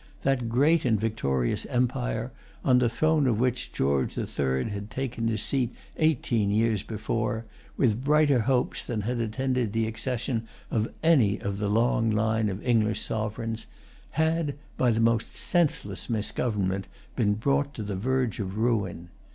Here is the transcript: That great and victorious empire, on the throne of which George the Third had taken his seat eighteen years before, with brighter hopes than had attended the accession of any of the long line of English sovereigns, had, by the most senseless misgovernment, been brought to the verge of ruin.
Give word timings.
That 0.23 0.49
great 0.49 0.83
and 0.83 0.99
victorious 0.99 1.63
empire, 1.67 2.31
on 2.65 2.79
the 2.79 2.89
throne 2.89 3.27
of 3.27 3.39
which 3.39 3.71
George 3.71 4.15
the 4.15 4.25
Third 4.25 4.69
had 4.69 4.89
taken 4.89 5.27
his 5.27 5.43
seat 5.43 5.75
eighteen 5.97 6.49
years 6.49 6.81
before, 6.81 7.45
with 7.77 8.03
brighter 8.03 8.39
hopes 8.39 8.83
than 8.83 9.01
had 9.01 9.19
attended 9.19 9.73
the 9.73 9.85
accession 9.85 10.47
of 10.71 10.89
any 11.03 11.37
of 11.39 11.59
the 11.59 11.69
long 11.69 12.09
line 12.09 12.49
of 12.49 12.65
English 12.65 13.01
sovereigns, 13.01 13.67
had, 14.17 14.55
by 14.75 14.89
the 14.89 14.99
most 14.99 15.35
senseless 15.35 16.09
misgovernment, 16.09 16.87
been 17.15 17.35
brought 17.35 17.75
to 17.75 17.83
the 17.83 17.95
verge 17.95 18.39
of 18.39 18.57
ruin. 18.57 19.09